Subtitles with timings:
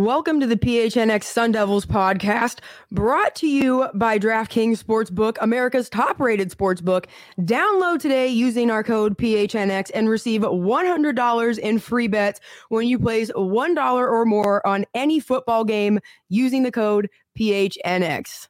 [0.00, 2.60] Welcome to the PHNX Sun Devils podcast,
[2.90, 7.04] brought to you by DraftKings Sportsbook, America's top rated sportsbook.
[7.38, 12.40] Download today using our code PHNX and receive $100 in free bets
[12.70, 18.48] when you place $1 or more on any football game using the code PHNX.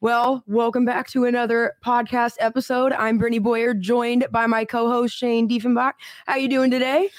[0.00, 2.92] Well, welcome back to another podcast episode.
[2.94, 5.92] I'm Brittany Boyer, joined by my co-host Shane Diefenbach.
[6.24, 7.10] How are you doing today?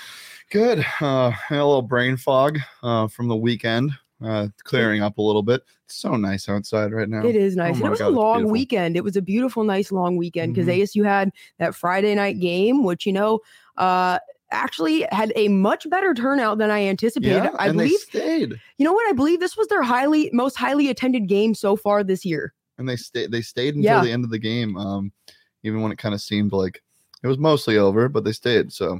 [0.51, 0.85] Good.
[0.99, 3.91] Uh, a little brain fog uh, from the weekend,
[4.21, 5.63] uh, clearing up a little bit.
[5.85, 7.25] It's so nice outside right now.
[7.25, 7.79] It is nice.
[7.81, 8.97] Oh it was God, a long weekend.
[8.97, 10.81] It was a beautiful, nice long weekend because Mhm.
[10.81, 13.39] ASU had that Friday night game, which you know,
[13.77, 14.19] uh,
[14.51, 17.45] actually had a much better turnout than I anticipated.
[17.45, 17.91] Yeah, I and believe.
[18.11, 19.07] they stayed, You know what?
[19.09, 22.53] I believe this was their highly most highly attended game so far this year.
[22.77, 23.31] and they stayed.
[23.31, 24.01] They stayed until Yeah.
[24.03, 24.75] the end of the game.
[24.75, 25.11] Um,
[25.63, 26.81] even when it kind of seemed like
[27.23, 28.73] it was mostly over, but they stayed.
[28.73, 28.99] So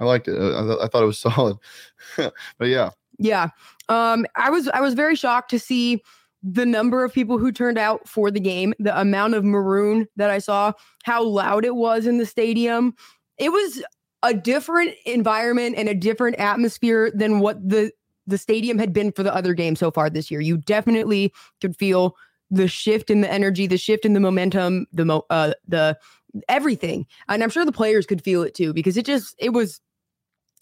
[0.00, 0.36] I liked it.
[0.36, 1.56] I, I th- I thought it was solid.
[2.16, 3.48] but yeah, Yeah.
[3.88, 6.02] Um, I was I was very shocked to see
[6.42, 10.30] the number of people who turned out for the game, the amount of maroon that
[10.30, 10.72] I saw,
[11.04, 12.94] how loud it was in the stadium.
[13.36, 13.82] It was
[14.22, 17.92] a different environment and a different atmosphere than what the
[18.26, 20.40] the stadium had been for the other games so far this year.
[20.40, 22.16] You definitely could feel
[22.50, 25.98] the shift in the energy, the shift in the momentum, the mo- uh the
[26.48, 27.06] everything.
[27.28, 29.80] And I'm sure the players could feel it too because it just it was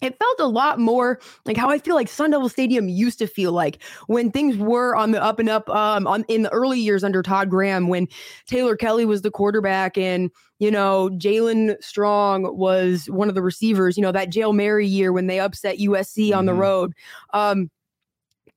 [0.00, 3.26] it felt a lot more like how I feel like Sun Devil Stadium used to
[3.26, 6.78] feel like when things were on the up and up um on in the early
[6.78, 8.06] years under Todd Graham when
[8.46, 13.96] Taylor Kelly was the quarterback and you know Jaelen Strong was one of the receivers
[13.96, 16.58] you know that Jael Mary year when they upset USC on the Mhm.
[16.58, 16.92] road
[17.32, 17.70] um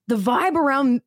[0.07, 1.01] the vibe around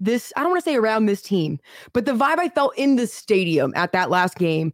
[0.00, 1.58] this I don't want to say around this team
[1.92, 4.72] but the vibe I felt in the stadium at that last game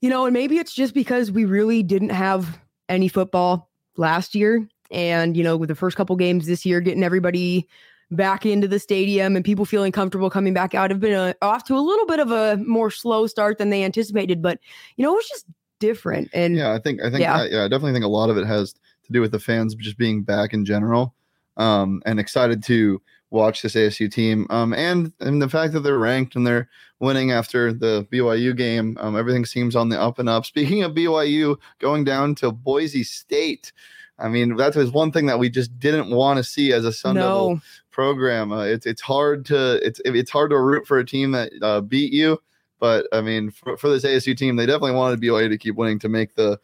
[0.00, 2.58] you know and maybe it's just because we really didn't have
[2.92, 7.02] any football last year and you know with the first couple games this year getting
[7.02, 7.68] everybody
[8.10, 11.64] back into the stadium and people feeling comfortable coming back out have been uh off
[11.64, 14.58] to a little bit of a more slow start than they anticipated but
[14.96, 15.46] you know it was just
[15.82, 16.72] different and yeah.
[16.72, 17.02] I think.
[17.02, 17.20] I think.
[17.20, 17.36] Yeah.
[17.36, 19.74] I, yeah, I definitely think a lot of it has to do with the fans
[19.74, 21.12] just being back in general,
[21.56, 25.98] um, and excited to watch this ASU team, um, and and the fact that they're
[25.98, 26.68] ranked and they're
[27.00, 28.96] winning after the BYU game.
[29.00, 30.46] Um, everything seems on the up and up.
[30.46, 33.72] Speaking of BYU going down to Boise State,
[34.18, 36.92] I mean that was one thing that we just didn't want to see as a
[36.92, 38.52] Sun Devil program.
[38.52, 41.80] Uh, it's it's hard to it's it's hard to root for a team that uh,
[41.80, 42.40] beat you,
[42.78, 45.98] but I mean for, for this ASU team, they definitely wanted BYU to keep winning
[46.00, 46.60] to make the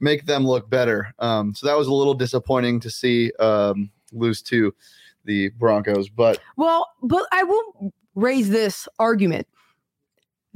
[0.00, 1.14] make them look better.
[1.18, 4.74] Um, so that was a little disappointing to see um, lose to
[5.24, 9.46] the Broncos, but well but i will raise this argument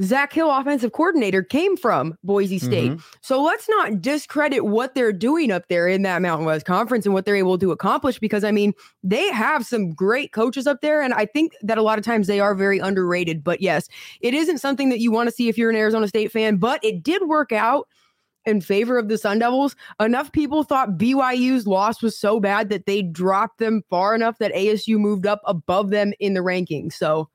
[0.02, 3.02] Zak Hill offensive coordinator came from boise state Mhm.
[3.20, 7.12] So let's not discredit what they're doing up there in that Mountain West Conference and
[7.12, 8.72] what they're able to accomplish because I mean,
[9.02, 11.02] they have some great coaches up there.
[11.02, 13.44] And I think that a lot of times they are very underrated.
[13.44, 13.88] But yes,
[14.22, 16.82] it isn't something that you want to see if you're an Arizona State fan, but
[16.82, 17.86] it did work out
[18.46, 19.76] in favor of the Sun Devils.
[20.00, 24.52] Enough people thought BYU's loss was so bad that they dropped them far enough that
[24.54, 26.94] ASU moved up above them in the rankings.
[26.94, 27.28] So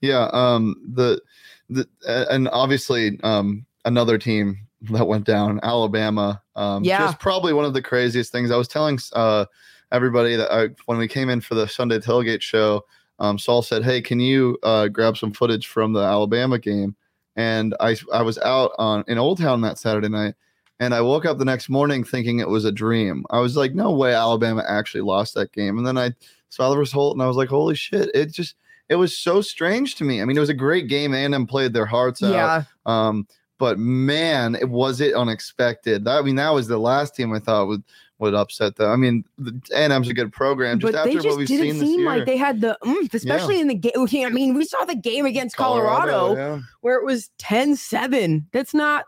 [0.00, 1.20] yeah, um, the
[1.68, 6.42] the uh, and obviously um, another team that went down, Alabama.
[6.56, 7.06] Um, Yeah.
[7.06, 8.50] just probably one of the craziest things.
[8.50, 9.44] I was telling uh,
[9.92, 12.82] everybody that I, when we came in for the Sunday tailgate show,
[13.18, 16.96] um, Saul said, "Hey, can you uh, grab some footage from the Alabama game?"
[17.40, 20.34] And I I was out on in Old Town that Saturday night,
[20.78, 23.24] and I woke up the next morning thinking it was a dream.
[23.30, 26.12] I was like, "No way, Alabama actually lost that game." And then I
[26.50, 28.56] saw the result, and I was like, "Holy shit!" It just
[28.90, 30.20] it was so strange to me.
[30.20, 31.14] I mean, it was a great game.
[31.14, 32.32] A&M played their hearts out.
[32.32, 33.26] yeah, Um,
[33.58, 36.04] but man, it was it unexpected.
[36.04, 37.84] That, I mean, that was the last team I thought would
[38.20, 38.90] would upset them.
[38.90, 40.78] I mean, the A&M's a good program.
[40.78, 42.60] Just but they after what just we've didn't seen this seem year, like they had
[42.60, 43.92] the oomph, especially in the game.
[43.96, 46.34] I mean, we saw the game against Colorado.
[46.36, 46.60] yeah.
[46.80, 48.44] where it was 10-7.
[48.52, 49.04] That's not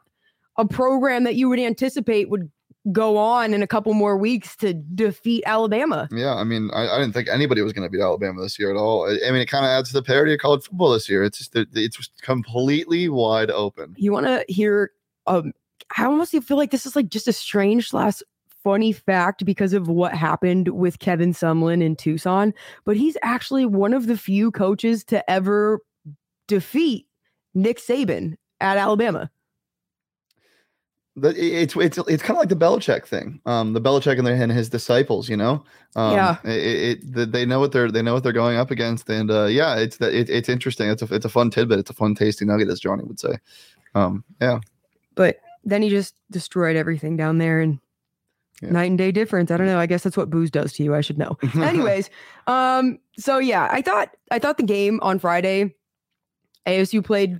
[0.59, 2.51] a program that you would anticipate would
[2.91, 6.09] go on in a couple more weeks to defeat Alabama.
[6.11, 8.71] Yeah, I mean, I, I didn't think anybody was going to beat Alabama this year
[8.71, 9.09] at all.
[9.09, 11.23] I, I mean, it kind of adds to the parity of college football this year.
[11.23, 13.95] It's just it's just completely wide open.
[13.97, 14.91] You want to hear
[15.27, 15.53] um
[15.97, 18.23] I almost feel like this is like just a strange slash
[18.63, 22.55] funny fact because of what happened with Kevin Sumlin in Tucson,
[22.85, 25.81] but he's actually one of the few coaches to ever
[26.49, 27.07] defeat
[27.55, 29.31] Nick Saban at Alabama.
[31.15, 33.39] But it's it's it's kind of like the Belichick thing.
[33.45, 35.63] Um, the Belichick and, their, and his disciples, you know.
[35.95, 36.37] Um, Yeah.
[36.45, 39.45] It, it, they know what they're they know what they're going up against, and uh,
[39.45, 40.89] yeah, it's that it, it's interesting.
[40.89, 41.81] It's a it's a fun tidbit.
[41.81, 43.37] It's a fun tasty nugget, as Johnny would say.
[43.95, 44.61] Um, yeah,
[45.15, 47.79] But then he just destroyed everything down there and
[48.63, 48.71] Yeah.
[48.71, 49.51] night and day difference.
[49.51, 49.79] I don't know.
[49.79, 50.95] I guess that's what booze does to you.
[50.95, 51.37] I should know.
[51.55, 52.09] Anyways,
[52.47, 55.75] um, so yeah, I thought I thought the game on Friday,
[56.67, 57.39] ASU played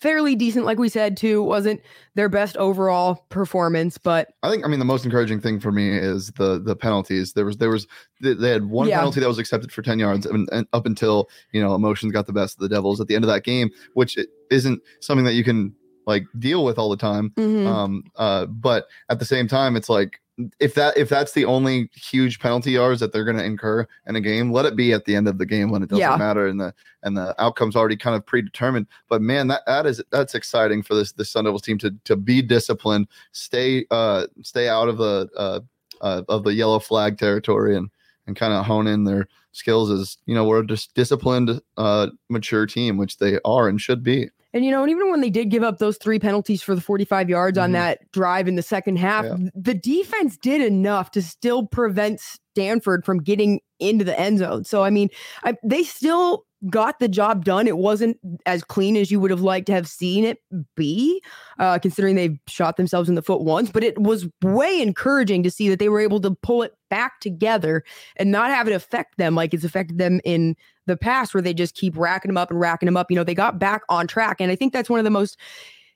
[0.00, 1.42] fairly decent, like we said too.
[1.42, 1.80] wasn't
[2.14, 5.94] their best overall performance, but I think I mean the most encouraging thing for me
[5.98, 7.32] is the the penalties.
[7.34, 7.86] There was there was
[8.22, 8.98] they had one Yeah.
[8.98, 12.26] penalty that was accepted for ten yards, and, and up until you know emotions got
[12.26, 15.24] the best of the Devils at the end of that game, which it isn't something
[15.26, 15.74] that you can
[16.06, 17.30] like deal with all the time.
[17.36, 17.66] mhm.
[17.66, 20.20] Um, uh, but at the same time, it's like
[20.60, 24.16] if that if that's the only huge penalty yards that they're going to incur in
[24.16, 26.16] a game, let it be at the end of the game when it doesn't Yeah.
[26.16, 28.86] matter and the and the outcome's already kind of predetermined.
[29.08, 32.16] But man, that that is that's exciting for this this Sun Devils team to to
[32.16, 35.60] be disciplined, stay uh stay out of the uh,
[36.00, 37.90] uh of the yellow flag territory and
[38.26, 42.06] and kind of hone in their skills as you know we're a dis- disciplined uh
[42.30, 45.30] mature team which they are and should be And you know, and even when they
[45.30, 47.72] did give up those three penalties for the 45 yards on Mhm.
[47.74, 49.48] that drive in the second half, Yeah.
[49.54, 54.64] the defense did enough to still prevent Stanford from getting into the end zone.
[54.64, 55.08] So I mean,
[55.42, 57.66] I, they still got the job done.
[57.66, 60.42] It wasn't as clean as you would have liked to have seen it
[60.76, 61.22] be,
[61.58, 63.70] uh, considering they shot themselves in the foot once.
[63.70, 67.20] But it was way encouraging to see that they were able to pull it back
[67.20, 67.82] together
[68.16, 70.56] and not have it affect them like it's affected them in
[70.86, 73.10] the past, where they just keep racking them up and racking them up.
[73.10, 75.38] You know, they got back on track, and I think that's one of the most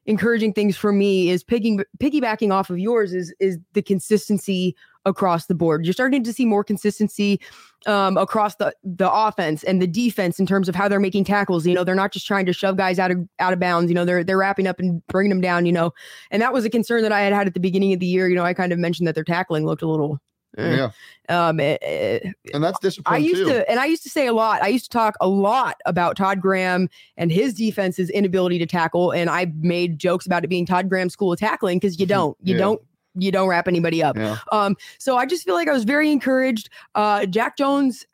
[0.07, 4.75] encouraging things for me is picking piggybacking off of yours is is the consistency
[5.07, 5.87] across the board.
[5.87, 7.41] You're starting to see more consistency
[7.87, 11.67] um, across the the offense and the defense in terms of how they're making tackles.
[11.67, 13.91] You know, they're not just trying to shove guys out of out of bounds.
[13.91, 15.65] You know, they're they're wrapping up and bringing them down.
[15.65, 15.95] You know,
[16.31, 18.29] and that was a concern that I had had at the beginning of the year.
[18.29, 20.19] You know, I kind of mentioned that their tackling looked a little.
[20.59, 20.77] eh.
[20.77, 20.91] yeah
[21.29, 22.19] Um, eh, eh,
[22.55, 24.63] and that's discipline I used too to, and I used to say a lot.
[24.63, 29.11] I used to talk a lot about Todd Graham and his defense's inability to tackle,
[29.13, 32.37] and I made jokes about it being Todd Graham's school of tackling because you don't,
[32.43, 32.59] you Yeah.
[32.61, 32.81] don't,
[33.17, 34.17] you don't wrap anybody up.
[34.17, 36.69] yeah Um, so I just feel like I was very encouraged.
[36.95, 38.07] Uh, Jack Jones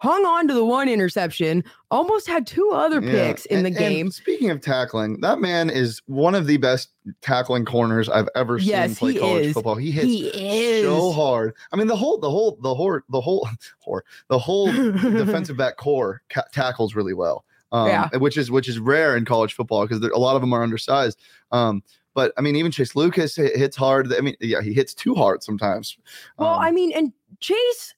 [0.00, 3.10] hung on to the one interception, almost had two other Yeah.
[3.10, 4.10] picks in And- the and game.
[4.12, 6.90] speaking of tackling, that man is one of the best
[7.20, 9.52] tackling corners I've ever Yes, seen play he college is.
[9.54, 9.74] football.
[9.74, 11.52] He hits He so hard.
[11.72, 13.48] I mean, the whole, the whole, the whole, the whole,
[13.86, 17.44] whore, the whole defensive back core ca- tackles really well.
[17.72, 18.08] Um, Yeah.
[18.18, 21.18] which is which is rare in college football because a lot of them are undersized.
[21.50, 21.82] Um,
[22.18, 24.12] but I mean, even Chase Lucas hits hard.
[24.12, 25.96] I mean, yeah, he hits too hard sometimes.
[26.36, 27.94] Well, Um, I mean, and Chase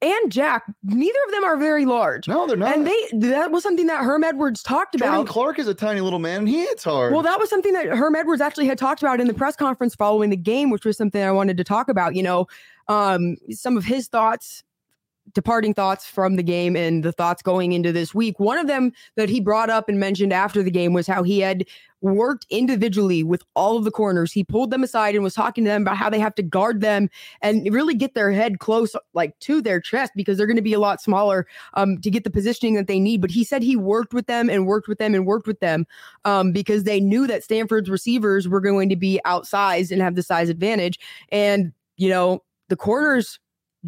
[0.00, 2.26] and Jack, neither of them are very large.
[2.28, 2.74] no, they're not.
[2.74, 5.26] And they that was something that Herm Edwards talked Jordan about.
[5.26, 6.38] Clark is a tiny little man.
[6.40, 7.12] and He hits hard.
[7.12, 9.94] Well, that was something that Herm Edwards actually had talked about in the press conference
[9.94, 12.14] following the game, which was something I wanted to talk about.
[12.14, 12.46] You know,
[12.88, 14.64] um, some of his thoughts,
[15.34, 18.38] departing thoughts from the game, and the thoughts going into this week.
[18.38, 21.40] One of them that he brought up and mentioned after the game was how he
[21.40, 21.64] had
[22.02, 24.32] worked individually with all of the corners.
[24.32, 26.80] He pulled them aside and was talking to them about how they have to guard
[26.80, 27.08] them
[27.42, 30.72] and really get their head close, like to their chest, because they're going to be
[30.72, 33.20] a lot smaller um, to get the positioning that they need.
[33.20, 35.86] But he said he worked with them and worked with them and worked with them
[36.24, 40.24] um, because they knew that Stanford's receivers were going to be outsized and have the
[40.24, 40.98] size advantage.
[41.30, 43.38] And, you know, the corners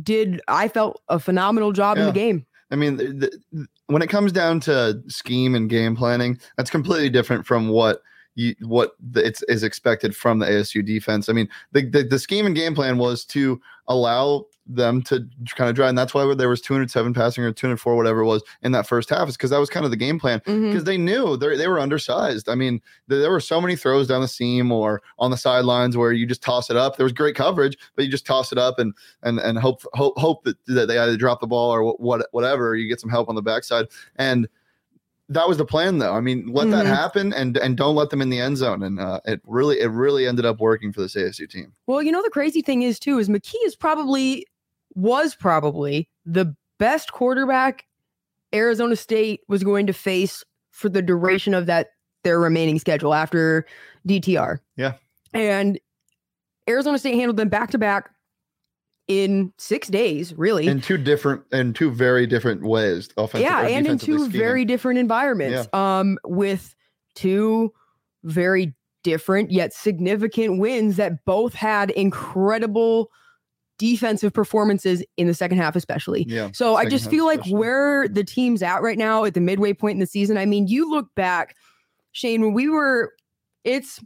[0.02, 2.46] did, I felt, a phenomenal job in the game.
[2.70, 7.10] I mean, the, the, when it comes down to scheme and game planning, that's completely
[7.10, 8.02] different from what
[8.34, 11.28] you what the, it's is expected from the ASU defense.
[11.28, 15.68] I mean, the, the the scheme and game plan was to allow them to kind
[15.68, 18.72] of drive, and that's why there was 207 passing or 204, whatever it was, in
[18.72, 21.36] that first half, is because that was kind of the game plan because they knew
[21.36, 22.48] they they were undersized.
[22.48, 22.80] I mean,
[23.10, 26.26] th- there were so many throws down the seam or on the sidelines where you
[26.26, 26.96] just toss it up.
[26.96, 30.16] There was great coverage, but you just toss it up and and and hope hope
[30.18, 32.74] hope that, that they either drop the ball or what whatever.
[32.74, 34.48] You get some help on the backside, and
[35.30, 36.12] that was the plan, though.
[36.12, 36.94] I mean, let that Mhm.
[36.94, 38.82] happen and and don't let them in the end zone.
[38.82, 41.72] And uh, it really it really ended up working for this ASU team.
[41.86, 44.46] Well, you know, the crazy thing is, too, is McKee is probably,
[44.94, 47.84] was probably the best quarterback
[48.54, 51.88] Arizona State was going to face for the duration of that,
[52.22, 53.66] their remaining schedule after
[54.08, 54.58] DTR.
[54.76, 54.94] Yeah.
[55.32, 55.78] And
[56.68, 58.10] Arizona State handled them back to back
[59.08, 60.66] in six days, really.
[60.66, 63.42] In two different in two very different ways, offensive.
[63.42, 64.30] yeah, and in two scheming.
[64.30, 65.68] very different environments.
[65.74, 66.74] Um, with
[67.14, 67.72] two
[68.22, 73.10] very different yet significant wins that both had incredible
[73.78, 76.24] defensive performances in the second half, especially.
[76.28, 76.50] yeah.
[76.52, 77.58] So I just feel like especially.
[77.58, 80.38] where the team's at right now at the midway point in the season.
[80.38, 81.56] I mean, you look back,
[82.12, 83.12] Shane, when we were,
[83.64, 84.00] it's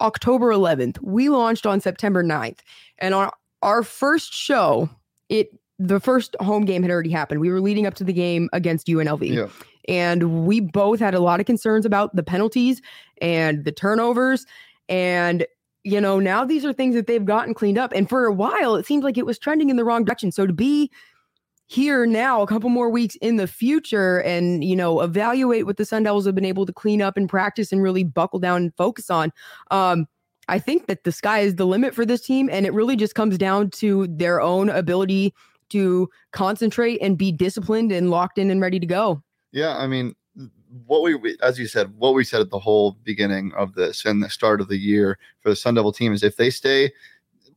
[0.00, 0.98] October 11th.
[1.02, 2.58] We launched on September 9th.
[2.98, 3.30] And on
[3.62, 4.88] our first show,
[5.28, 7.40] it the first home game had already happened.
[7.40, 9.28] We were leading up to the game against UNLV.
[9.28, 9.46] Yeah.
[9.88, 12.82] And we both had a lot of concerns about the penalties
[13.22, 14.44] and the turnovers.
[14.88, 15.46] And
[15.88, 17.92] you know, now these are things that they've gotten cleaned up.
[17.94, 20.30] And for a while, it seems like it was trending in the wrong direction.
[20.32, 20.90] So to be
[21.66, 25.84] here now, a couple more weeks in the future, and you know, evaluate what the
[25.84, 28.74] Sun Devils have been able to clean up and practice and really buckle down and
[28.76, 29.32] focus on.
[29.70, 30.06] Um,
[30.48, 33.14] I think that the sky is the limit for this team, and it really just
[33.14, 35.34] comes down to their own ability
[35.70, 39.22] to concentrate and be disciplined and locked in and ready to go.
[39.52, 40.14] Yeah, I mean,
[40.86, 44.22] what we, as you said, what we said at the whole beginning of this and
[44.22, 46.92] the start of the year for the Sun Devil team is if they stay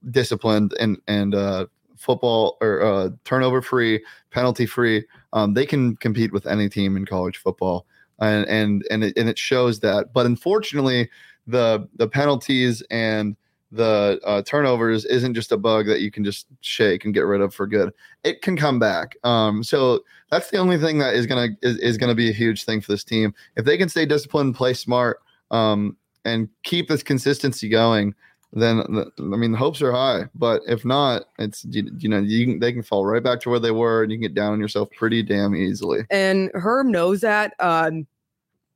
[0.09, 1.65] disciplined and and uh,
[1.97, 7.05] football or uh, turnover free, penalty free, um, they can compete with any team in
[7.05, 7.85] college football,
[8.19, 10.13] and and and it, and it shows that.
[10.13, 11.09] But unfortunately,
[11.47, 13.35] the the penalties and
[13.71, 17.41] the uh, turnovers isn't just a bug that you can just shake and get rid
[17.41, 17.93] of for good.
[18.23, 19.15] It can come back.
[19.23, 22.65] Um, so that's the only thing that is gonna is, is gonna be a huge
[22.65, 23.33] thing for this team.
[23.55, 28.13] If they can stay disciplined, play smart, um, and keep this consistency going,
[28.53, 30.25] then the, I mean the hopes are high.
[30.35, 33.49] But if not, it's you, you know you can, they can fall right back to
[33.49, 36.01] where they were, and you can get down on yourself pretty damn easily.
[36.09, 37.53] And Herm knows that.
[37.59, 38.05] Um,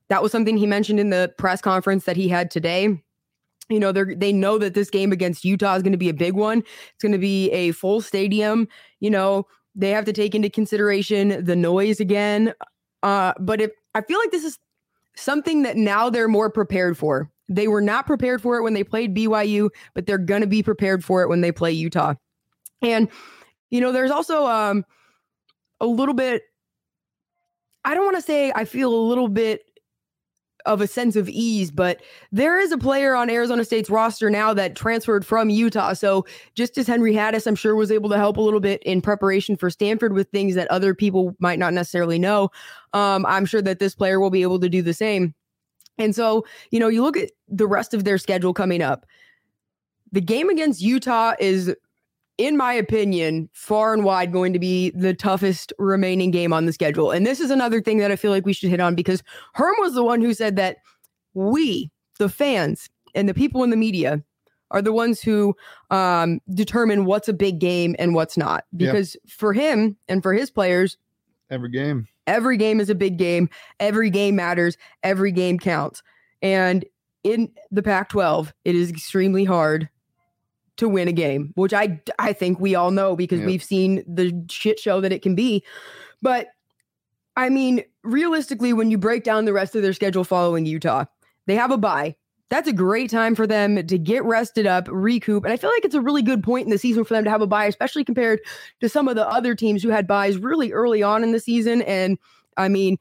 [0.07, 3.01] that was something he mentioned in the press conference that he had today
[3.69, 6.13] you know they they know that this game against Utah is going to be a
[6.13, 6.59] big one.
[6.59, 8.67] It's going to be a full stadium.
[8.99, 12.53] You know they have to take into consideration the noise again.
[13.03, 14.57] Uh, but if I feel like this is
[15.15, 17.29] something that now they're more prepared for.
[17.47, 20.63] They were not prepared for it when they played BYU, but they're going to be
[20.63, 22.15] prepared for it when they play Utah.
[22.81, 23.09] And
[23.69, 24.85] you know, there's also um,
[25.81, 26.43] a little bit.
[27.83, 29.61] I don't want to say I feel a little bit
[30.65, 34.53] of a sense of ease, but there is a player on Arizona State's roster now
[34.53, 35.93] that transferred from Utah.
[35.93, 39.01] So just as Henry Hattis, I'm sure, was able to help a little bit in
[39.01, 42.49] preparation for Stanford with things that other people might not necessarily know,
[42.93, 45.33] um, I'm sure that this player will be able to do the same.
[45.97, 49.05] And so, you know, you look at the rest of their schedule coming up.
[50.11, 51.73] The game against Utah is
[52.37, 56.73] in my opinion, far and wide going to be the toughest remaining game on the
[56.73, 57.11] schedule.
[57.11, 59.23] And this is another thing that I feel like we should hit on because
[59.53, 60.77] Herm was the one who said that
[61.33, 64.21] we, the fans and the people in the media,
[64.71, 65.55] are the ones who
[65.91, 68.65] um, determine what's a big game and what's not.
[68.75, 69.31] Because yeah.
[69.33, 70.97] for him and for his players,
[71.49, 73.49] every game, every game is a big game.
[73.79, 74.77] Every game matters.
[75.03, 76.01] Every game counts.
[76.41, 76.83] And
[77.23, 79.89] in the Pac 12, it is extremely hard
[80.77, 83.47] to win a game, which I I think we all know because yep.
[83.47, 85.63] we've seen the shit show that it can be.
[86.21, 86.47] But
[87.35, 91.05] I mean, realistically, when you break down the rest of their schedule following Utah,
[91.47, 92.15] they have a bye.
[92.49, 95.43] That's a great time for them to get rested up, recoup.
[95.43, 97.29] And I feel like it's a really good point in the season for them to
[97.29, 98.39] have a bye, especially compared
[98.81, 101.81] to some of the other teams who had buys really early on in the season.
[101.81, 102.19] And
[102.55, 102.97] I mean,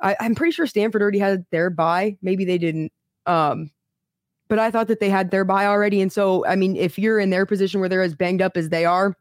[0.00, 2.16] I, am pretty sure Stanford already had their bye.
[2.20, 2.92] Maybe they didn't.
[3.26, 3.70] Um,
[4.50, 6.02] but I thought that they had their bye already.
[6.02, 8.68] And so, I mean, if you're in their position where they're as banged up as
[8.68, 9.16] they are,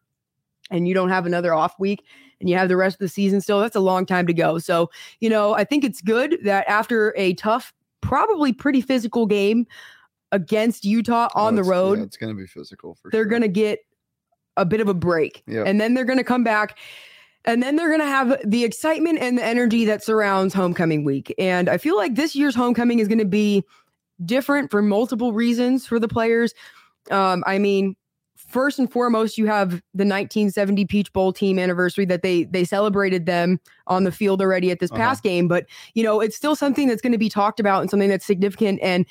[0.71, 2.03] and you don't have another off week
[2.39, 4.57] and you have the rest of the season still, that's a long time to go.
[4.59, 9.65] So, you know, I think it's good that after a tough, probably pretty physical game
[10.31, 13.29] against Utah oh, on the road, yeah, it's going to be physical for they're sure.
[13.29, 13.79] going to get
[14.57, 15.43] a bit of a break.
[15.47, 15.67] Yep.
[15.67, 16.77] And then they're going to come back
[17.45, 21.33] and then they're going to have the excitement and the energy that surrounds homecoming week.
[21.37, 23.63] And I feel like this year's homecoming is going to be
[24.25, 26.53] different for multiple reasons for the players.
[27.11, 27.95] Um, I mean,
[28.49, 33.25] first and foremost, you have the 1970 Peach Bowl team anniversary that they they celebrated
[33.25, 35.01] them on the field already at this uh-huh.
[35.01, 37.89] past game, but you know it's still something that's going to be talked about and
[37.89, 39.05] something that's significant and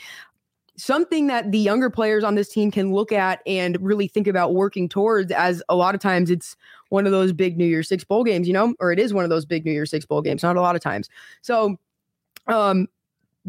[0.77, 4.55] something that the younger players on this team can look at and really think about
[4.55, 5.33] working towards.
[5.33, 6.57] As a lot of times it's
[6.91, 9.25] one of those big New Year's Six bowl games, you know, or it is one
[9.25, 10.43] of those big New Year's Six bowl games.
[10.43, 11.09] Not a lot of times,
[11.43, 11.79] so.
[12.47, 12.89] Um,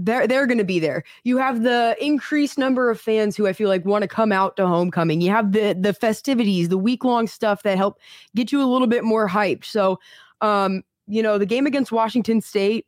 [0.05, 1.03] they're they're going to be there.
[1.23, 4.55] You have the increased number of fans who I feel like want to come out
[4.57, 5.21] to homecoming.
[5.21, 7.99] You have the the festivities, the week long stuff that help
[8.35, 9.65] get you a little bit more hyped.
[9.65, 9.99] So,
[10.41, 12.85] um, you know, the game against Washington State.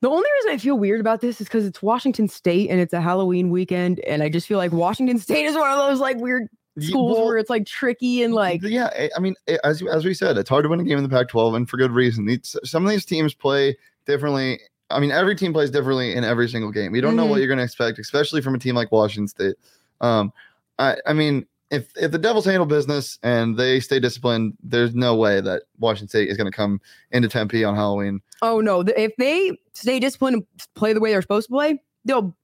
[0.00, 2.92] The only reason I feel weird about this is because it's Washington State and it's
[2.92, 6.16] a Halloween weekend, and I just feel like Washington State is one of those like
[6.16, 6.48] weird
[6.80, 9.08] schools well, where it's like tricky and like yeah.
[9.16, 11.56] I mean, as as we said, it's hard to win a game in the Pac-12,
[11.56, 12.26] and for good reason.
[12.26, 14.58] These, some of these teams play differently
[14.92, 16.94] I mean, every team plays differently in every single game.
[16.94, 17.16] You don't mm-hmm.
[17.16, 17.38] know what mm-hmm.
[17.40, 19.56] you're going to expect, especially from a team like Washington State.
[20.00, 20.32] Um,
[20.78, 25.16] I, I mean, if if the Devils handle business and they stay disciplined, there's no
[25.16, 26.80] way that Washington State is going to come
[27.10, 28.20] into Tempe on Halloween.
[28.42, 28.80] Oh no!
[28.80, 32.36] If they stay disciplined and play the way they're supposed to play, they'll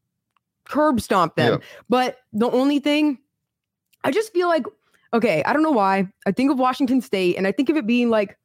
[0.64, 1.52] curb stomp them.
[1.52, 1.67] Yeah.
[1.88, 3.19] But the only thing,
[4.02, 4.64] I just feel like,
[5.12, 6.09] okay, I don't know why.
[6.26, 8.38] I think of Washington State, and I think of it being like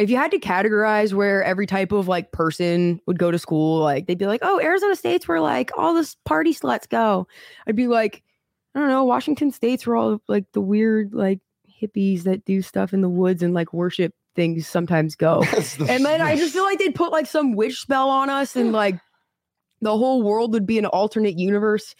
[0.00, 3.80] if you had to categorize where every type of like person would go to school,
[3.80, 7.28] like they'd be like, oh, Arizona State's where like all the party sluts go.
[7.66, 8.22] I'd be like,
[8.74, 9.04] I don't know.
[9.04, 11.40] Washington State's were all like the weird like
[11.80, 15.44] hippies that do stuff in the woods and like worship things sometimes go.
[15.50, 18.56] The- and then I just feel like they'd put like some witch spell on us
[18.56, 18.98] and like
[19.82, 21.94] the whole world would be an alternate universe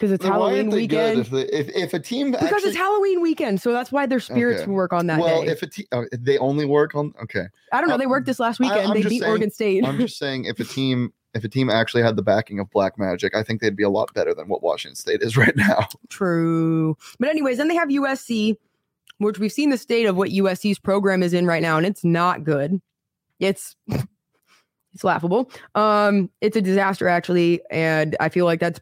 [0.00, 1.20] because it's Then Halloween they weekend.
[1.20, 4.18] If, they, if if a team because actually, it's Halloween weekend, so that's why their
[4.18, 4.70] spirits Okay.
[4.70, 5.50] work on that well, day.
[5.50, 7.46] if a team oh, they only work on okay.
[7.70, 7.98] I don't know.
[7.98, 8.88] They um, worked this last weekend.
[8.88, 9.86] I'm they beat saying- Oregon State.
[9.86, 12.98] I'm just saying if a team if a team actually had the backing of black
[12.98, 15.86] magic, I think they'd be a lot better than what Washington State is right now.
[16.08, 16.96] True.
[17.18, 18.56] But anyways, then they have USC,
[19.18, 22.04] which we've seen the state of what USC's program is in right now, and it's
[22.04, 22.80] not good.
[23.38, 23.76] It's
[24.94, 25.50] it's laughable.
[25.74, 28.80] Um, it's a disaster actually, and I feel like that's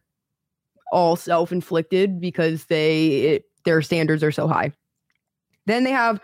[0.92, 4.73] all self-inflicted because they it, their standards are so high.
[5.66, 6.21] Then they have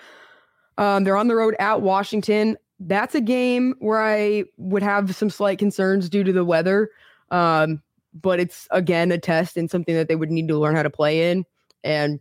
[0.79, 2.57] um, they're on the road at Washington.
[2.81, 6.91] That's a game where I would have some slight concerns due to the weather.
[7.31, 7.83] Um,
[8.15, 10.91] but it's again a test and something that they would need to learn how to
[10.91, 11.45] play in
[11.83, 12.21] and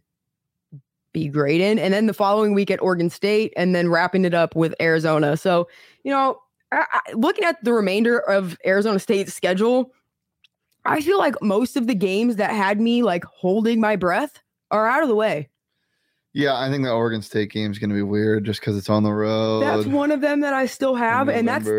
[1.13, 1.79] be great in.
[1.79, 5.37] And then the following week at Oregon State, and then wrapping it up with Arizona.
[5.37, 5.67] So,
[6.03, 6.39] you know,
[6.71, 9.93] I, I, looking at the remainder of Arizona State's schedule,
[10.85, 14.87] I feel like most of the games that had me like holding my breath are
[14.87, 15.49] out of the way.
[16.33, 18.89] Yeah, I think the Oregon State game is going to be weird just because it's
[18.89, 19.61] on the road.
[19.61, 21.69] That's one of them that I still have, and that's.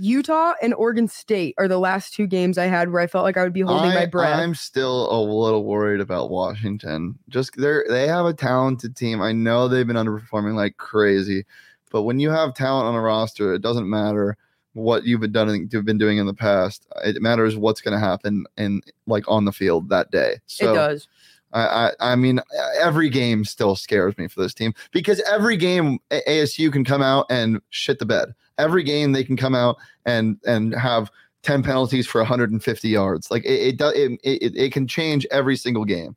[0.00, 3.36] Utah and Oregon State are the last two games I had where I felt like
[3.36, 4.38] I would be holding my breath.
[4.38, 7.18] I'm still a little worried about Washington.
[7.28, 9.20] Just they're they have a talented team.
[9.20, 11.44] I know they've been underperforming like crazy,
[11.90, 14.36] but when you have talent on a roster, it doesn't matter
[14.74, 16.86] what you've been done you've been doing in the past.
[17.04, 20.38] It matters what's going to happen in like on the field that day.
[20.46, 21.08] So it does.
[21.52, 22.40] I, I I mean
[22.78, 27.26] every game still scares me for this team because every game ASU can come out
[27.30, 28.34] and shit the bed.
[28.58, 31.10] Every game they can come out and and have
[31.42, 33.30] 10 penalties for 150 yards.
[33.30, 36.16] Like it it does it, it, it can change every single game.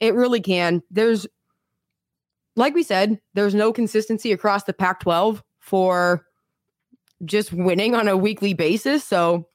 [0.00, 0.82] It really can.
[0.90, 1.26] There's,
[2.56, 6.26] like we said, there's no consistency across the Pac 12 for
[7.24, 9.04] just winning on a weekly basis.
[9.04, 9.48] So,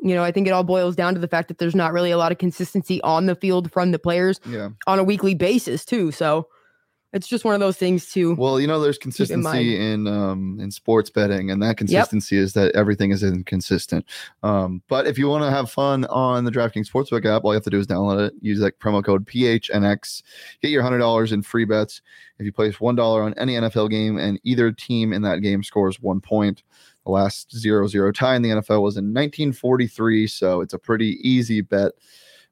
[0.00, 2.10] you know, I think it all boils down to the fact that there's not really
[2.10, 4.70] a lot of consistency on the field from the players Yeah.
[4.86, 6.10] on a weekly basis, too.
[6.12, 6.48] So
[7.14, 8.34] it's just one of those things, too.
[8.34, 12.74] Well, you know, there's consistency in um in sports betting, and that consistency is that
[12.74, 14.04] everything is inconsistent.
[14.42, 17.56] Um, but if you want to have fun on the DraftKings Sportsbook app, all you
[17.56, 20.22] have to do is download it, use that promo code PHNX,
[20.60, 22.02] get your hundred dollars in free bets.
[22.38, 25.62] If you place one dollar on any NFL game and either team in that game
[25.62, 26.64] scores one point,
[27.04, 31.18] the last zero zero tie in the NFL was in 1943, so it's a pretty
[31.22, 31.92] easy bet.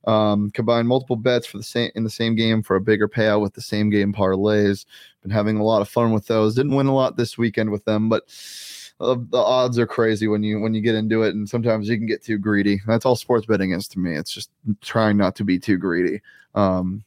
[0.04, 3.40] Um, combine multiple bets for the same in the same game for a bigger payout
[3.40, 4.84] with the same game parlays.
[5.22, 6.54] Been having a lot of fun with those.
[6.54, 8.24] Didn't win a lot this weekend with them, but
[9.00, 11.96] uh, the odds are crazy when you when you get into it, and sometimes you
[11.96, 12.80] can get too greedy.
[12.86, 14.16] That's all sports betting is to me.
[14.16, 16.20] It's just trying not to be too greedy.
[16.54, 17.04] Um,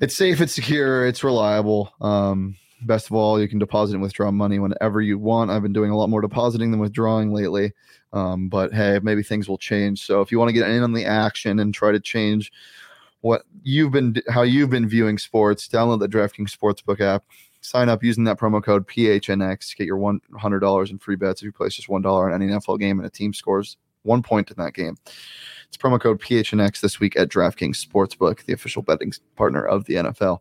[0.00, 1.92] it's safe, it's secure, it's reliable.
[2.00, 5.50] Um, best of all, you can deposit and withdraw money whenever you want.
[5.50, 7.72] I've been doing a lot more depositing than withdrawing lately.
[8.12, 10.04] Um, but hey, maybe things will change.
[10.04, 12.52] So if you want to get in on the action and try to change
[13.20, 17.24] what you've been how you've been viewing sports, download the DraftKings Sportsbook app.
[17.62, 19.70] Sign up using that promo code PHNX.
[19.70, 22.32] To get your one hundred dollars in free bets if you place just one dollar
[22.32, 24.96] on any NFL game and a team scores one point in that game.
[25.68, 29.94] It's promo code PHNX this week at DraftKings Sportsbook, the official betting partner of the
[29.94, 30.40] NFL.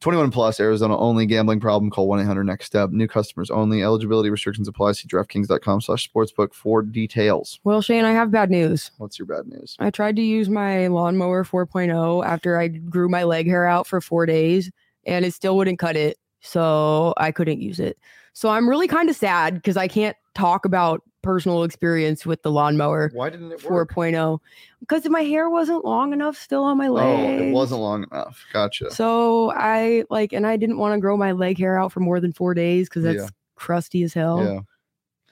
[0.00, 1.26] 21 plus, Arizona only.
[1.26, 1.90] Gambling problem?
[1.90, 2.90] Call 1 800 Next Step.
[2.90, 3.82] New customers only.
[3.82, 4.92] Eligibility restrictions apply.
[4.92, 7.58] See DraftKings.com slash sportsbook for details.
[7.64, 8.92] Well, Shane, I have bad news.
[8.98, 9.76] What's your bad news?
[9.80, 14.00] I tried to use my lawnmower 4.0 after I grew my leg hair out for
[14.00, 14.70] four days
[15.04, 16.16] and it still wouldn't cut it.
[16.40, 17.98] So I couldn't use it.
[18.34, 22.50] So I'm really kind of sad because I can't talk about personal experience with the
[22.50, 24.38] lawnmower Why didn't it 4.0
[24.80, 26.96] because my hair wasn't long enough still on my Oh,
[27.28, 28.42] it wasn't long enough.
[28.50, 28.90] Gotcha.
[28.90, 32.18] So I like, and I didn't want to grow my leg hair out for more
[32.18, 33.28] than four days because that's Yeah.
[33.56, 34.42] crusty as hell.
[34.42, 34.60] Yeah.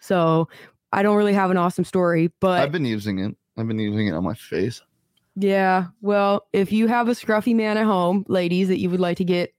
[0.00, 0.48] So
[0.92, 3.34] I don't really have an awesome story, but I've been using it.
[3.56, 4.82] I've been using it on my face.
[5.34, 5.86] Yeah.
[6.02, 9.24] Well, if you have a scruffy man at home, ladies, that you would like to
[9.24, 9.54] get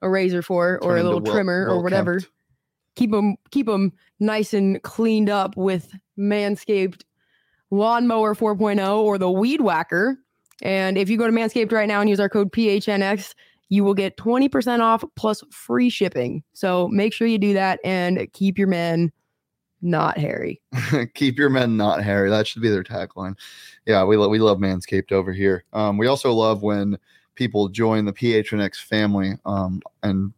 [0.00, 2.20] a razor for or Turn a little well- trimmer or whatever.
[2.96, 7.02] Keep them keep them nice and cleaned up with Manscaped
[7.70, 10.16] Lawnmower 4.0 or the Weed Whacker.
[10.62, 13.34] And if you go to Manscaped right now and use our code PHNX,
[13.68, 16.44] you will get 20% off plus free shipping.
[16.52, 19.12] So make sure you do that and keep your men
[19.82, 20.62] not hairy.
[21.14, 22.30] Keep your men not hairy.
[22.30, 23.36] That should be their tagline.
[23.84, 25.64] Yeah, we love we love Manscaped over here.
[25.74, 26.98] Um, we also love when
[27.34, 30.32] people join the PHNX family um, and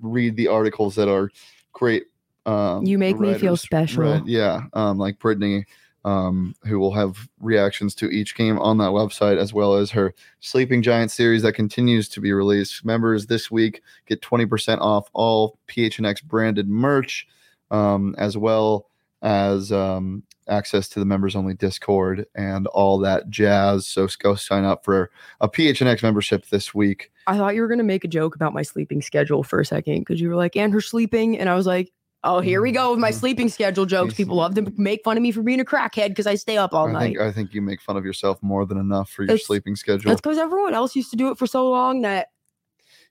[0.00, 1.30] read the articles that are
[1.78, 2.04] great.
[2.46, 4.02] Um, You make me feel special.
[4.02, 4.26] read.
[4.26, 5.66] Yeah, um, like Brittany
[6.04, 10.14] um, who will have reactions to each game on that website, as well as her
[10.40, 12.84] Sleeping Giant series that continues to be released.
[12.84, 17.26] Members this week get 20% off all PHNX branded merch,
[17.70, 18.87] um, as well
[19.22, 23.86] as um, access to the members only Discord and all that jazz.
[23.86, 27.10] So go sign up for a PHNX membership this week.
[27.26, 30.00] I thought you were gonna make a joke about my sleeping schedule for a second
[30.00, 31.90] because you were like, and her sleeping, and I was like,
[32.24, 33.14] oh, here we go with my Mhm.
[33.14, 34.14] sleeping schedule jokes.
[34.14, 36.72] People love to make fun of me for being a crackhead because I stay up
[36.72, 37.00] all I night.
[37.04, 39.76] think I think you make fun of yourself more than enough for your It's- sleeping
[39.76, 40.08] schedule.
[40.10, 42.28] That's because everyone else used to do it for so long that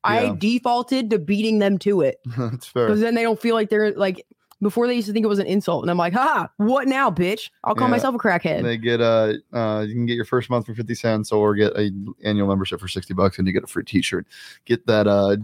[0.04, 2.88] I defaulted to beating them to it That's fair.
[2.88, 4.26] because then they don't feel like they're like.
[4.60, 6.50] Before they used to think it was an insult, and I'm like, "Ha!
[6.58, 7.52] What now, bitch?
[7.64, 7.92] I'll call Yeah.
[7.92, 10.96] myself a crackhead." They get uh, uh, you can get your first month for fifty
[10.96, 11.92] cents, or get a
[12.24, 14.26] annual membership for sixty bucks, and you get a free T-shirt.
[14.66, 15.38] Get that uh,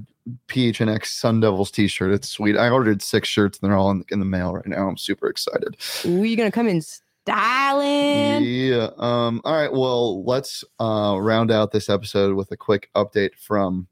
[0.47, 2.11] PHNX Sun Devils T-shirt.
[2.11, 2.57] It's sweet.
[2.57, 4.87] I ordered six shirts, and they're all in, in the mail right now.
[4.87, 5.77] I'm super excited.
[6.05, 8.43] Ooh, you gonna come in styling?
[8.43, 8.89] Yeah.
[8.97, 9.41] Um.
[9.45, 9.71] All right.
[9.71, 13.87] Well, let's uh round out this episode with a quick update from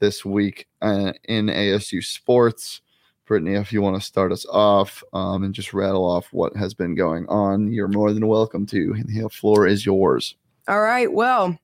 [0.00, 2.80] this week uh, in ASU sports.
[3.28, 6.74] Brittany, if you want to start us off um, and just rattle off what has
[6.74, 8.94] been going on, you're more than welcome to.
[9.04, 10.34] The floor is yours.
[10.66, 11.12] All right.
[11.12, 11.58] Well,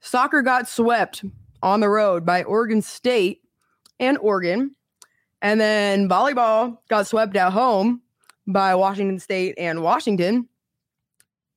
[0.00, 1.24] soccer got swept
[1.62, 3.42] on the road by Oregon State
[3.98, 4.74] and Oregon.
[5.40, 8.02] And then volleyball got swept at home
[8.46, 10.48] by Washington State and Washington.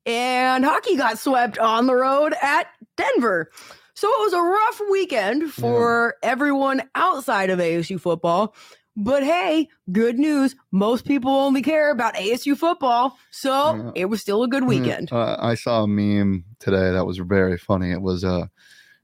[0.06, 3.52] And hockey got swept on the road at Denver.
[3.98, 8.54] So it was a rough weekend for everyone outside of ASU football.
[8.96, 10.56] But hey, good news.
[10.72, 13.18] Most people only care about ASU football.
[13.32, 13.92] So Yeah.
[13.96, 15.12] it was still a good weekend.
[15.12, 17.90] Uh, I saw a meme today that was very funny.
[17.92, 18.46] It was uh,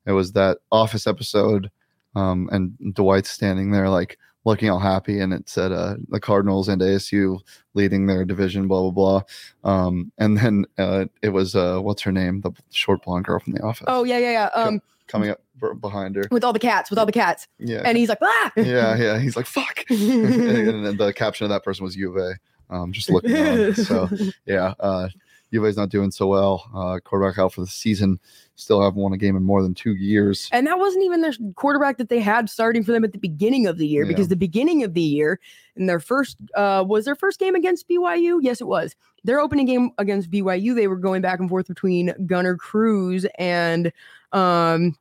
[0.05, 1.71] it was that Office episode,
[2.15, 6.67] um, and Dwight's standing there like looking all happy, and it said uh, the Cardinals
[6.69, 7.39] and ASU
[7.73, 9.21] leading their division, blah blah
[9.63, 9.69] blah.
[9.69, 13.53] Um, and then uh, it was uh, what's her name, the short blonde girl from
[13.53, 13.85] the Office.
[13.87, 14.61] Oh yeah, yeah, yeah.
[14.61, 15.39] Um, coming up
[15.79, 16.27] behind her.
[16.31, 19.19] with all the cats, with all the cats, Yeah, and he's like, ah, yeah, yeah.
[19.19, 22.35] He's like, "Fuck," and then the caption of that person was U of A.
[22.69, 23.73] Um, just looking on.
[23.75, 24.09] So
[24.45, 25.09] yeah, uh,
[25.53, 26.69] U not doing so well.
[26.75, 28.19] Uh, quarterback out for the season.
[28.55, 30.49] Still haven't won a game in more than two years.
[30.51, 33.67] and that wasn't even their quarterback that they had starting for them at the beginning
[33.67, 34.09] of the year, Yeah.
[34.09, 35.39] because the beginning of the year,
[35.75, 38.39] in their first, uh, was their first game against BYU.
[38.41, 38.95] Yes, it was.
[39.23, 43.91] Their opening game against BYU, they were going back and forth between Gunner Cruz and
[44.33, 44.97] um,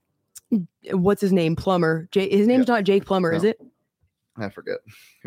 [0.92, 2.08] what's his name, Plummer.
[2.10, 3.60] J- his name's not Jake Plummer, is it?
[4.38, 4.78] I forget.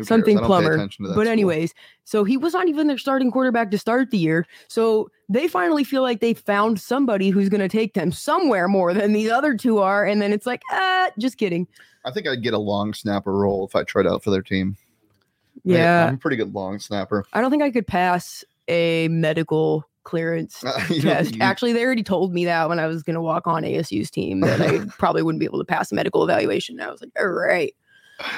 [0.02, 0.72] Something I plumber.
[0.72, 1.32] attention to that But school.
[1.32, 4.46] anyways, so he was not even their starting quarterback to start the year.
[4.68, 8.92] So they finally feel like they found somebody who's going to take them somewhere more
[8.92, 10.04] than these other two are.
[10.04, 11.68] And then it's like, ah, just kidding.
[12.04, 14.76] I think I'd get a long snapper role if I tried out for their team.
[14.78, 17.24] I- Yeah, I'm a pretty good long snapper.
[17.32, 21.36] I don't think I could pass a medical clearance know, test.
[21.36, 24.10] you- Actually, they already told me that when I was going to walk on ASU's
[24.10, 26.78] team that I probably wouldn't be able to pass a medical evaluation.
[26.80, 27.72] And I was like, all right.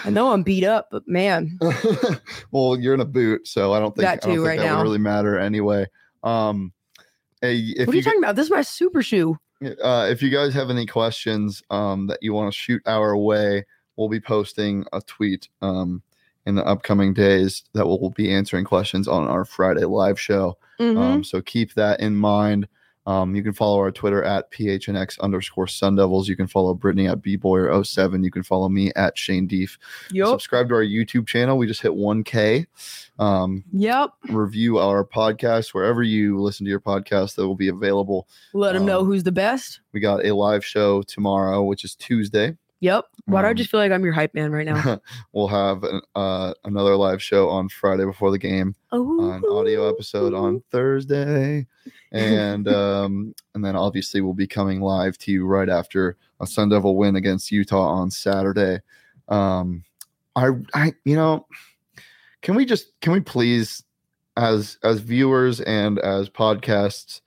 [0.04, 1.58] I know I'm beat up, but man,
[2.50, 4.64] well, you're in a boot, so I don't think, That I don't think right that
[4.66, 4.76] now.
[4.78, 5.86] would really matter anyway.
[6.24, 6.72] Um,
[7.40, 8.36] hey, if what are you you talking about?
[8.36, 9.38] This is my super shoe.
[9.82, 13.64] uh, if you guys have any questions um, that you want to shoot our way,
[13.96, 16.02] we'll be posting a tweet um,
[16.46, 20.56] in the upcoming days that will be answering questions on our Friday live show.
[20.80, 20.96] Mhm.
[20.98, 22.66] Um, so keep that in mind.
[23.08, 26.28] Um, you can follow our Twitter at PHNX underscore Sun Devils.
[26.28, 28.22] You can follow Brittany at bboyer07.
[28.22, 29.78] You can follow me at Shane Deef.
[30.12, 30.28] Yup.
[30.28, 31.56] Subscribe to our YouTube channel.
[31.56, 32.66] We just hit 1K.
[33.18, 34.10] Um, Yep.
[34.28, 38.28] review our podcast wherever you listen to your podcast that will be available.
[38.52, 39.80] Let them know Um, who's the best.
[39.92, 42.56] We got a live show tomorrow, which is Tuesday.
[42.80, 43.04] Yep.
[43.26, 45.00] Why do I Um, just feel like I'm your hype man right now?
[45.32, 49.88] we'll have an, uh, another live show on Friday before the game, Oh, an audio
[49.88, 51.66] episode on Thursday,
[52.12, 56.68] and um, and then obviously we'll be coming live to you right after a Sun
[56.68, 58.80] Devil win against Utah on Saturday.
[59.28, 59.82] Um,
[60.36, 61.46] I I you know,
[62.42, 63.82] can we just can we please
[64.36, 67.22] as as viewers and as podcasts,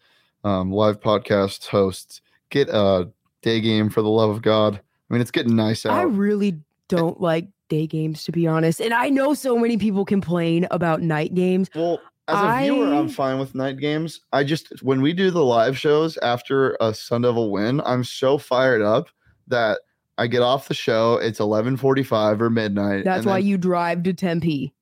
[0.46, 3.10] um, live podcast hosts, get a
[3.42, 4.80] day game for the love of God.
[5.12, 5.92] I mean, it's getting nice out.
[5.92, 8.80] I really don't like day games to be honest.
[8.80, 11.70] And I know so many people complain about night games.
[11.76, 14.22] Well, as a viewer, I'm fine with night games.
[14.32, 18.38] I just when we do the live shows after a Sun Devil win, I'm so
[18.38, 19.10] fired up
[19.48, 19.82] that
[20.18, 21.16] I get off the show.
[21.16, 23.04] It's 11:45 or midnight.
[23.04, 24.74] That's why then- you drive to Tempe.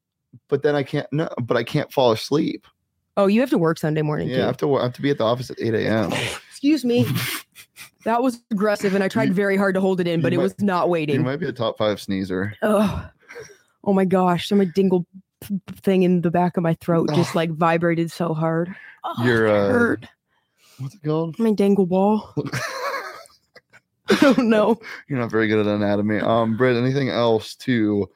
[0.47, 1.07] But then I can't.
[1.11, 2.67] No, but I can't fall asleep.
[3.19, 4.75] Oh, you have to work Sunday morning Yeah, I have to.
[4.77, 6.13] I have to be at the office at 8 a.m.
[6.49, 7.05] Excuse me.
[8.05, 10.37] That was aggressive, and I tried very hard to hold it in, you but it
[10.37, 11.15] might- was not waiting.
[11.15, 12.53] you might be a top five sneezer.
[12.61, 13.09] Oh,
[13.83, 14.47] oh my gosh!
[14.47, 15.05] So my dingle
[15.81, 18.73] thing in the back of my throat just like vibrated so hard.
[19.03, 20.05] Oh, Your, uh, hurt.
[20.79, 21.37] What's it called?
[21.39, 22.33] my dangle ball.
[24.21, 24.79] oh no.
[25.09, 26.19] You're not very good at anatomy.
[26.19, 28.09] Um, Britt, anything else to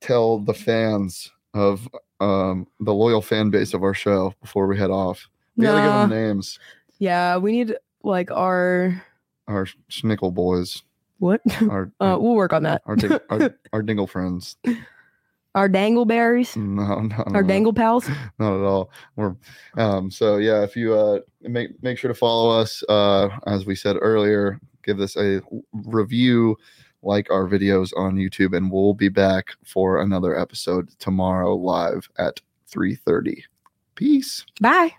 [0.00, 1.88] tell the fans of
[2.20, 5.28] um the loyal fan base of our show before we head off?
[5.56, 6.58] We gotta give them names.
[6.98, 9.02] Yeah, we need like our
[9.48, 10.82] Our schnickel boys.
[11.18, 11.40] what?
[11.68, 12.82] Our Uh, we'll work on that.
[12.86, 14.56] our, ding, our our dingle friends.
[15.56, 16.54] Our dangleberries.
[16.56, 18.08] No, no, Our no, dangle pals.
[18.38, 18.90] not at all.
[19.16, 19.34] We're
[19.76, 23.74] um so yeah, if you uh make make sure to follow us uh as we
[23.74, 26.56] said earlier, give this a review,
[27.02, 32.40] like our videos on YouTube, and we'll be back for another episode tomorrow live at
[32.68, 33.44] 3:30.
[33.94, 34.44] Peace.
[34.60, 34.94] Bye.